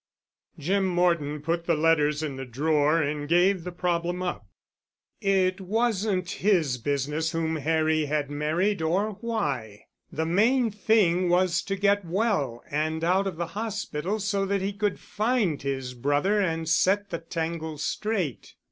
[0.57, 4.47] Jim Morton put the letters in the drawer and gave the problem up.
[5.21, 9.83] It wasn't his business whom Harry had married or why.
[10.11, 14.73] The main thing was to get well and out of the hospital so that he
[14.73, 18.55] could find his brother and set the tangle straight.